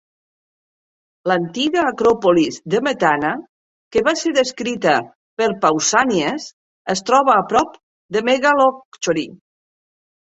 L'antiga 1.31 1.81
Acròpolis 1.89 2.57
de 2.73 2.79
Metana, 2.87 3.33
que 3.95 4.03
va 4.07 4.13
ser 4.21 4.33
descrita 4.37 4.95
per 5.43 5.51
Pausànies, 5.67 6.49
es 6.95 7.05
troba 7.11 7.37
a 7.39 7.47
prop 7.53 7.77
de 8.17 8.27
Megalochori. 8.31 9.29